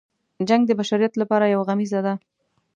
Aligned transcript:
جنګ 0.47 0.61
د 0.67 0.71
بشریت 0.79 1.13
لپاره 1.21 1.45
یو 1.53 1.61
غمیزه 1.67 1.99
ده. 2.05 2.13